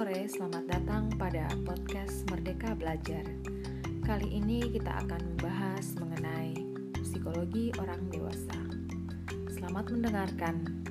[0.00, 3.20] Sore, selamat datang pada podcast Merdeka Belajar.
[4.00, 6.56] Kali ini kita akan membahas mengenai
[7.04, 8.56] psikologi orang dewasa.
[9.52, 10.88] Selamat mendengarkan.